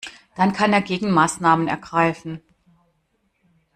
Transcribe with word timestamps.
Dann 0.33 0.51
kann 0.53 0.73
er 0.73 0.81
Gegenmaßnahmen 0.81 1.67
ergreifen. 1.67 2.41